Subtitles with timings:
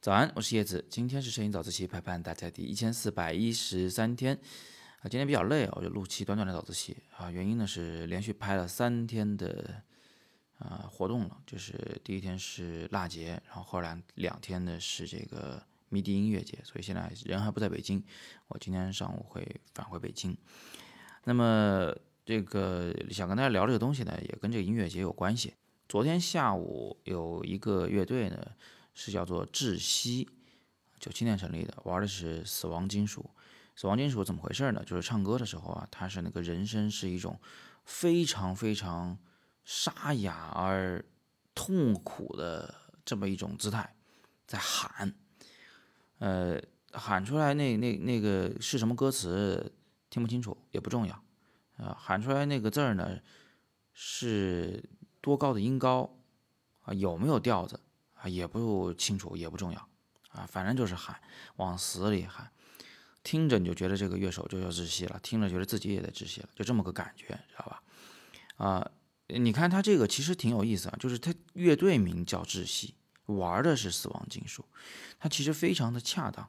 [0.00, 4.34] 早安，我是叶子，今天是摄影早自习陪伴大家第一千四百一十三天
[5.00, 9.82] 啊，今天比较累啊，我就录期短短的早自习啊，原因呢是连续拍了三天的
[10.58, 18.02] 啊活动了，就是第一天是腊节，然后后来两天呢是这个迷笛音乐节，所以现在人还不在北京，
[18.46, 20.34] 我今天上午会返回北京。
[21.24, 21.94] 那么
[22.24, 25.52] 这个想跟大家聊这个东西呢，也跟这个音乐节有关系。
[25.88, 28.36] 昨天下午有一个乐队呢。
[29.00, 30.28] 是叫做窒息，
[30.98, 33.30] 九七年成立的，玩的是死亡金属。
[33.76, 34.82] 死亡金属怎么回事呢？
[34.84, 37.40] 就是唱歌的时候啊，它是那个人声是一种
[37.84, 39.16] 非常非常
[39.64, 41.04] 沙哑而
[41.54, 43.94] 痛苦的这么一种姿态，
[44.48, 45.14] 在喊。
[46.18, 49.72] 呃，喊出来那那那个是什么歌词
[50.10, 51.14] 听不清楚也不重要，
[51.76, 53.20] 啊，喊出来那个字儿呢
[53.92, 54.82] 是
[55.20, 56.16] 多高的音高
[56.82, 57.80] 啊，有没有调子？
[58.14, 59.88] 啊，也不清楚，也不重要，
[60.30, 61.20] 啊，反正就是喊，
[61.56, 62.50] 往死里喊，
[63.22, 67.82] 听着你就觉得这个乐手就要窒息了，听着觉得自己也在窒息了，就这么个感觉，知道吧？
[68.56, 68.90] 啊，
[69.28, 72.94] 你看他这个其实挺有意思啊，就是他乐队名叫窒息，
[73.26, 74.64] 玩的是死亡金属，
[75.20, 76.48] 他其实非常的恰当。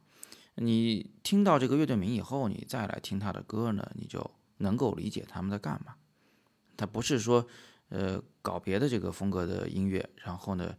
[0.56, 5.96] 你听到这个乐队名以后，你再来听他的歌呢，你就能够理解他们在干嘛。
[6.76, 7.48] 他不是说，
[7.90, 10.76] 呃，搞别的这个风格的音乐，然后呢？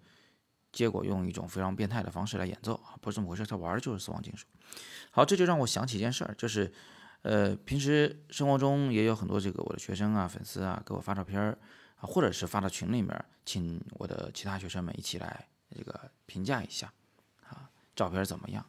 [0.73, 4.47] 结果用一种非常变态的方式来演奏啊，不是这么回事，他玩的就是死亡金属。
[5.11, 6.73] 好，这就让我想起一件事儿，就是，
[7.23, 11.59] 呃，平时生活中也有很多这个我的学生啊、粉丝啊给我发照片儿
[11.97, 16.93] 啊，或者是发到群里面，请我的其他学生们一起来这个评价一下
[17.49, 18.65] 啊，照片怎么样？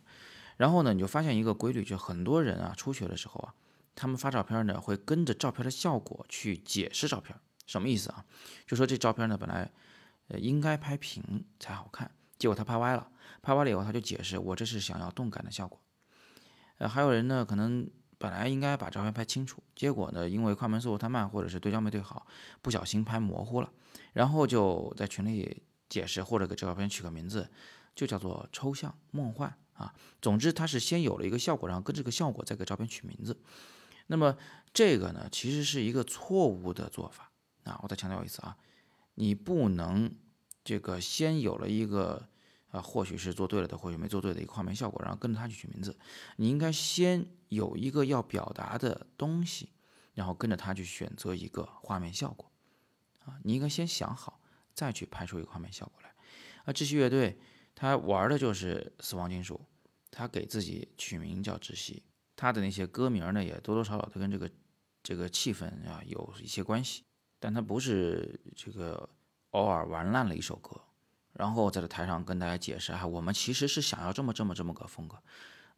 [0.58, 3.54] 然后呢，你就发现一个规律，就很多人啊，初学的时候啊，
[3.94, 7.38] 他们发照片呢会跟着照片的效果去解释照片，
[7.72, 8.26] 什么意思啊？
[8.68, 9.72] 就说这照片呢本来。
[10.28, 13.06] 呃，应该拍平才好看，结果他拍歪了，
[13.42, 15.78] 拍歪了以后他就解释我这是想要动感的效果。
[16.78, 17.86] 呃，还有人呢，可能
[18.18, 22.26] 本来应该把照片拍清楚，结果呢，因为快门速度太慢，或者是对焦没对好，
[22.62, 23.70] 不小心拍模糊了，
[24.14, 27.52] 然后就在群里解释，或者给这照片取个名字，
[27.94, 29.94] 就叫做抽象梦幻啊。
[30.22, 33.38] 总之，他是先有了一个效果，然后跟这个效果再给照片取名字。
[34.08, 34.38] 那么
[34.74, 37.31] 这个呢，其实是一个错误的做法
[37.64, 37.80] 啊。
[37.84, 38.58] 我再强调一次啊。
[39.16, 40.14] 你不能
[40.64, 42.28] 这个先有了一个
[42.70, 45.98] 啊，或许是做对了的，或许没做对的一个画面效果，然后跟着它去取名字。
[46.38, 49.70] 你应该先有一个要表达的东西，
[50.14, 52.50] 然后跟着它去选择一个画面效果
[53.26, 53.38] 啊。
[53.44, 54.40] 你应该先想好，
[54.74, 56.16] 再去拍出一个画面效果来。
[56.64, 57.38] 啊，窒息乐队
[57.76, 59.60] 他玩的就是死亡金属，
[60.10, 62.04] 他给自己取名叫窒息，
[62.38, 64.50] 他的那些歌名呢也多多少少都跟这个
[65.04, 67.04] 这个气氛啊有一些关系。
[67.42, 69.10] 但他不是这个
[69.50, 70.80] 偶尔玩烂了一首歌，
[71.34, 75.18] 然后在这台上跟大家解释啊，我们其实是想要这么这么这么个风格，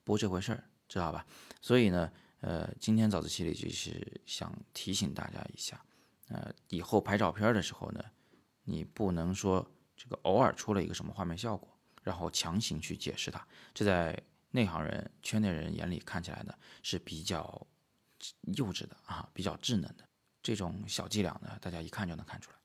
[0.03, 1.25] 不这回事儿，知道吧？
[1.61, 5.81] 所以呢，呃，今天早自习里就是想提醒大家一下，
[6.27, 8.03] 呃，以后拍照片的时候呢，
[8.65, 11.69] 你不能说这个偶尔出了一个什么画面效果，
[12.03, 17.65] 然后强行去解释它，这在内行人、圈内人眼里看起来呢是比较
[18.57, 20.03] 幼稚的啊，比较稚嫩的。
[20.43, 22.57] 这种小伎俩呢，大家一看就能看出来，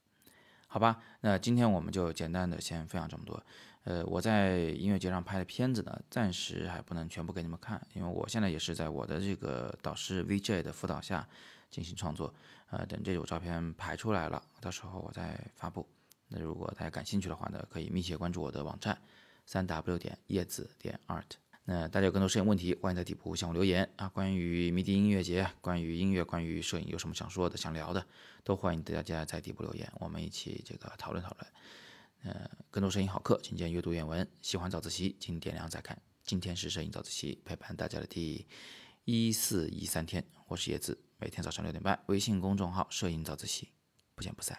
[0.66, 1.00] 好吧？
[1.20, 3.42] 那今天我们就简单的先分享这么多。
[3.84, 11.26] 呃，我在音乐节上拍的片子呢，暂时还不能全部给你们看，因为我现在也是在我的这个导师 VJ 的辅导下
[11.70, 12.34] 进行创作。
[12.70, 15.88] 呃，等这组照片排出来了，到时候我再发布。
[16.26, 19.00] 那如果大家感兴趣的话呢，可以密切关注我的网站，
[19.46, 21.38] 三 W 点叶子点 art。
[21.70, 24.08] 那大家有更多摄影问题，欢迎在底部向我留言啊！
[24.08, 28.06] 关于迷笛音乐节，关于音乐，关于摄影，有什么想说的、想聊的，
[28.42, 31.46] 都欢迎大家在底部留言，我们一起这个讨论讨论。
[32.22, 34.26] 呃，更多摄影好课，请见阅读原文。
[34.40, 36.00] 喜欢早自习，请点亮再看。
[36.24, 38.46] 今天是摄影早自习陪伴大家的第
[39.04, 43.68] 一四一三天，我是叶子，每天早上六点半，微信公众号“摄影早自习”，
[44.16, 44.58] 不见不散。